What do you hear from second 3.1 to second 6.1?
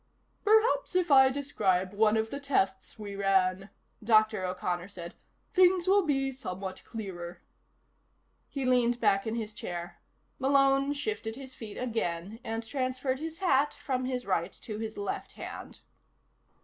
ran," Dr. O'Connor said, "things will